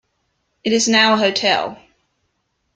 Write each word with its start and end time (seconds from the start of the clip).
It 0.63 0.73
is 0.73 0.87
now 0.87 1.13
a 1.13 1.17
hotel. 1.17 1.77